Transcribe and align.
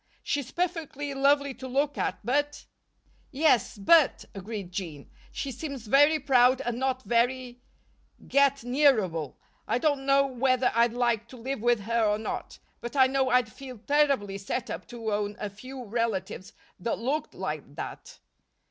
She's 0.23 0.49
perfectly 0.49 1.13
lovely 1.13 1.53
to 1.53 1.67
look 1.67 1.95
at, 1.95 2.25
but" 2.25 2.65
"Yes, 3.31 3.77
'but,'" 3.77 4.25
agreed 4.33 4.71
Jean. 4.71 5.11
"She 5.31 5.51
seems 5.51 5.85
very 5.85 6.17
proud 6.17 6.59
and 6.61 6.79
not 6.79 7.03
very 7.03 7.61
get 8.27 8.63
nearable. 8.63 9.37
I 9.67 9.77
don't 9.77 10.07
know 10.07 10.25
whether 10.25 10.71
I'd 10.73 10.93
like 10.93 11.27
to 11.27 11.37
live 11.37 11.59
with 11.61 11.81
her 11.81 12.03
or 12.03 12.17
not; 12.17 12.57
but 12.79 12.95
I 12.95 13.05
know 13.05 13.29
I'd 13.29 13.53
feel 13.53 13.77
terribly 13.77 14.39
set 14.39 14.71
up 14.71 14.87
to 14.87 15.13
own 15.13 15.35
a 15.39 15.51
few 15.51 15.83
relatives 15.83 16.53
that 16.79 16.97
looked 16.97 17.35
like 17.35 17.75
that." 17.75 18.17